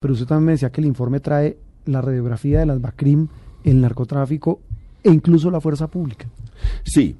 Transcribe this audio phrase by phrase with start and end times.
[0.00, 3.28] pero usted también me decía que el informe trae la radiografía de las BACRIM,
[3.64, 4.60] el narcotráfico
[5.04, 6.26] e incluso la fuerza pública.
[6.84, 7.16] Sí,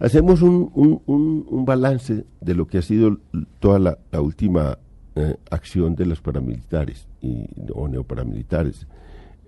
[0.00, 3.18] hacemos un, un, balance de lo que ha sido
[3.60, 4.78] toda la, última
[5.14, 8.86] eh, acción de los paramilitares y, o neoparamilitares.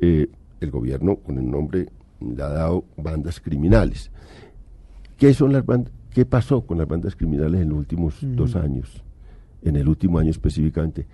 [0.01, 0.29] Eh,
[0.61, 1.89] el gobierno, con el nombre,
[2.21, 4.13] le ha dado bandas criminales.
[5.17, 5.93] ¿Qué son las bandas?
[6.11, 9.03] ¿Qué pasó con las bandas criminales en los últimos dos años?
[9.63, 11.07] En el último año específicamente.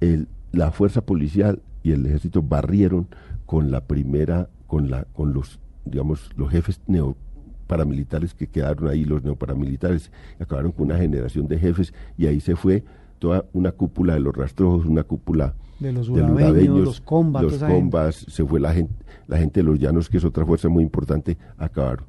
[0.00, 3.08] El, la fuerza policial y el ejército barrieron
[3.46, 9.22] con la primera, con la, con los, digamos, los jefes neoparamilitares que quedaron ahí, los
[9.22, 12.84] neoparamilitares, acabaron con una generación de jefes y ahí se fue
[13.18, 18.14] toda una cúpula de los rastrojos, una cúpula de los urabeños, los combas, los combas
[18.28, 18.94] se fue la gente,
[19.26, 22.06] la gente de los llanos, que es otra fuerza muy importante, acabaron.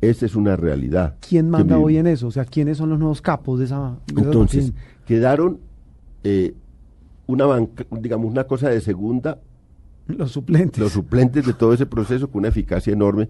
[0.00, 1.16] Esa es una realidad.
[1.26, 2.26] ¿Quién manda hoy en eso?
[2.26, 3.96] O sea, ¿quiénes son los nuevos capos de esa?
[4.14, 4.72] Entonces,
[5.06, 5.58] quedaron
[6.22, 6.54] eh,
[7.26, 9.40] una banca, digamos, una cosa de segunda.
[10.06, 10.78] Los suplentes.
[10.78, 13.28] Los suplentes de todo ese proceso con una eficacia enorme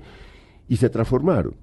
[0.68, 1.54] y se transformaron.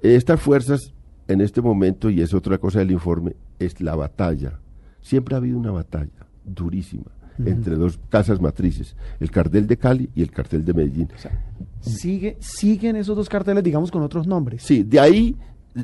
[0.00, 0.92] Estas fuerzas,
[1.28, 4.60] en este momento, y es otra cosa del informe, es la batalla.
[5.00, 7.10] Siempre ha habido una batalla durísima
[7.44, 11.08] entre dos casas matrices, el cartel de Cali y el cartel de Medellín.
[11.80, 14.62] sigue, siguen esos dos carteles, digamos, con otros nombres.
[14.62, 15.36] Sí, de ahí,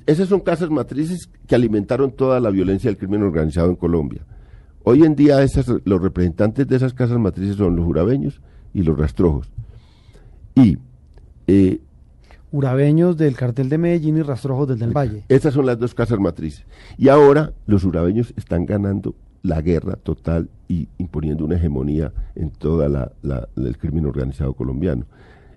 [0.07, 4.25] esas son casas matrices que alimentaron toda la violencia del crimen organizado en Colombia.
[4.83, 8.41] Hoy en día esas, los representantes de esas casas matrices son los urabeños
[8.73, 9.50] y los rastrojos.
[10.55, 10.78] Y
[11.47, 11.81] eh,
[12.53, 15.25] urabeños del cartel de Medellín y rastrojos del del Valle.
[15.28, 16.64] Esas son las dos casas matrices.
[16.97, 22.89] Y ahora los urabeños están ganando la guerra total y imponiendo una hegemonía en toda
[22.89, 23.12] la,
[23.56, 25.06] el crimen organizado colombiano.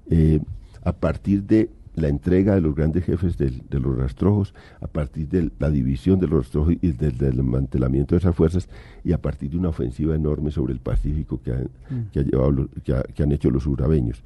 [0.09, 0.39] Eh,
[0.83, 5.51] a partir de la entrega de los grandes jefes de los rastrojos, a partir de
[5.59, 8.67] la división de los rastrojos y del, desmantelamiento de esas fuerzas,
[9.03, 12.11] y a partir de una ofensiva enorme sobre el Pacífico que, han, mm.
[12.11, 14.23] que, ha llevado, que, han hecho los urabeños.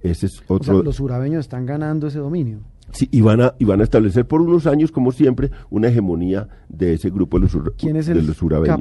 [0.00, 0.82] Ese es otro...
[0.82, 2.60] los urabeños están ganando ese dominio.
[2.92, 6.48] Sí, y van, a, y van a establecer por unos años, como siempre, una hegemonía
[6.68, 8.80] de ese grupo de los, ¿Quién es el los urabeños.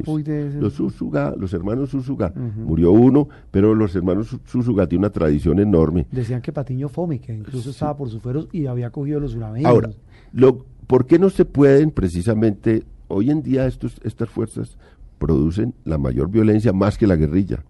[0.55, 2.33] Los Susuga, los hermanos Susuga.
[2.33, 6.07] Murió uno, pero los hermanos Susuga tienen una tradición enorme.
[6.11, 9.69] Decían que Patiño Fome, que incluso estaba por sus fueros y había cogido los urabeños.
[9.69, 9.89] Ahora,
[10.31, 14.77] lo, ¿por qué no se pueden precisamente, hoy en día estos, estas fuerzas
[15.17, 17.63] producen la mayor violencia más que la guerrilla?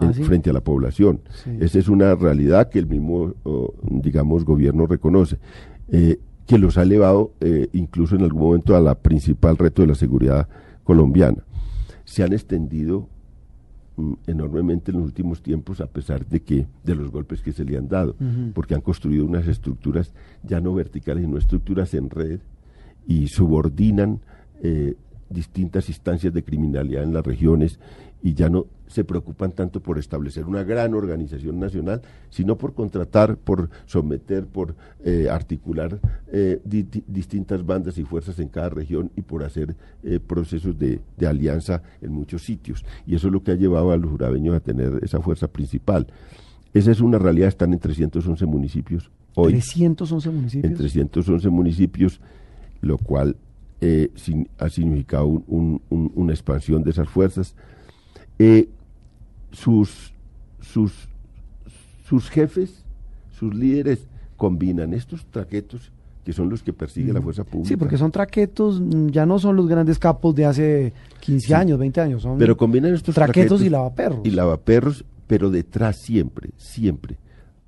[0.00, 1.20] ¿Ah, frente a la población.
[1.58, 3.34] Esa es una realidad que el mismo,
[3.82, 5.38] digamos, gobierno reconoce,
[5.88, 9.88] eh, que los ha elevado eh, incluso en algún momento a la principal reto de
[9.88, 10.48] la seguridad
[10.82, 11.44] colombiana.
[12.04, 13.08] Se han extendido
[13.96, 17.64] mm, enormemente en los últimos tiempos a pesar de que de los golpes que se
[17.64, 18.16] le han dado,
[18.54, 20.12] porque han construido unas estructuras
[20.42, 22.40] ya no verticales, sino estructuras en red
[23.06, 24.20] y subordinan
[24.62, 24.94] eh,
[25.30, 27.78] distintas instancias de criminalidad en las regiones
[28.22, 33.36] y ya no se preocupan tanto por establecer una gran organización nacional, sino por contratar,
[33.36, 34.74] por someter, por
[35.04, 36.00] eh, articular
[36.32, 36.60] eh,
[37.06, 42.12] distintas bandas y fuerzas en cada región y por hacer eh, procesos de, alianza en
[42.12, 42.84] muchos sitios.
[43.06, 46.08] Y eso es lo que ha llevado a los jurabeños a tener esa fuerza principal.
[46.74, 49.52] Esa es una realidad, están en 311 municipios hoy.
[49.52, 50.70] 311 municipios.
[50.70, 52.20] En 311 municipios,
[52.80, 53.36] lo cual
[54.58, 57.54] ha significado una expansión de esas fuerzas
[58.42, 58.70] eh,
[59.52, 60.14] sus,
[60.60, 60.94] sus,
[62.08, 62.84] sus jefes,
[63.30, 64.06] sus líderes
[64.38, 65.92] combinan estos traquetos
[66.24, 67.68] que son los que persigue la fuerza pública.
[67.68, 71.78] Sí, porque son traquetos, mm, ya no son los grandes capos de hace 15 años,
[71.78, 74.20] 20 años, son pero combinan estos traquetos, y lavaperros.
[74.24, 77.18] Y lavaperros, pero detrás siempre, siempre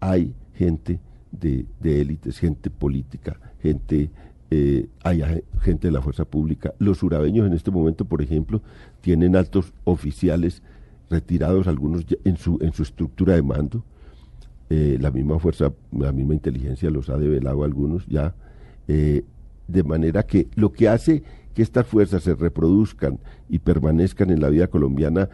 [0.00, 4.10] hay gente de, de élites, gente política, gente
[4.54, 5.22] eh, hay
[5.62, 6.74] gente de la fuerza pública.
[6.78, 8.60] Los urabeños en este momento, por ejemplo,
[9.00, 10.62] tienen altos oficiales
[11.08, 13.82] retirados, algunos en su, en su estructura de mando.
[14.68, 18.34] Eh, la misma fuerza, la misma inteligencia los ha develado algunos ya.
[18.88, 19.24] Eh,
[19.68, 21.22] de manera que lo que hace
[21.54, 25.30] que estas fuerzas se reproduzcan y permanezcan en la vida colombiana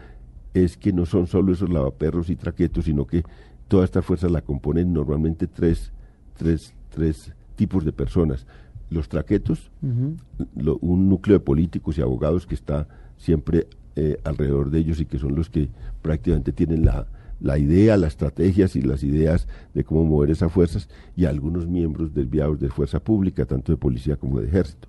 [0.53, 3.23] es que no son solo esos lavaperros y traquetos, sino que
[3.67, 5.91] todas estas fuerzas la componen normalmente tres,
[6.37, 8.45] tres, tres tipos de personas
[8.89, 12.87] los traquetos, un núcleo de políticos y abogados que está
[13.17, 15.69] siempre eh, alrededor de ellos y que son los que
[16.01, 17.07] prácticamente tienen la,
[17.39, 22.13] la idea, las estrategias y las ideas de cómo mover esas fuerzas y algunos miembros
[22.13, 24.87] desviados de fuerza pública, tanto de policía como de ejército.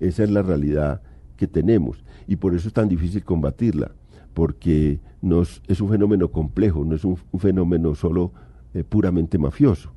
[0.00, 1.02] Esa es la realidad
[1.36, 3.92] que tenemos y por eso es tan difícil combatirla,
[4.34, 8.32] porque nos, es un fenómeno complejo, no es un, fenómeno solo
[8.74, 9.92] eh, puramente mafioso.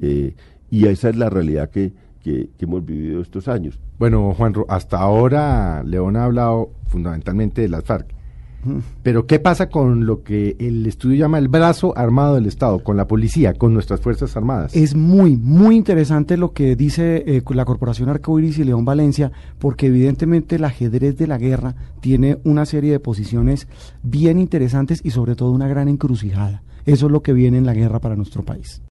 [0.00, 0.34] Eh,
[0.70, 3.78] y esa es la realidad que que, hemos vivido estos años.
[3.98, 8.14] Bueno, Juan, hasta ahora León ha hablado fundamentalmente de las FARC.
[9.02, 12.96] Pero ¿qué pasa con lo que el estudio llama el brazo armado del Estado, con
[12.96, 14.76] la policía, con nuestras Fuerzas Armadas?
[14.76, 19.86] Es muy, muy interesante lo que dice eh, la Corporación Arcoiris y León Valencia, porque
[19.86, 23.66] evidentemente el ajedrez de la guerra tiene una serie de posiciones
[24.02, 26.62] bien interesantes y sobre todo una gran encrucijada.
[26.84, 28.82] Eso es lo que viene en la guerra para nuestro país.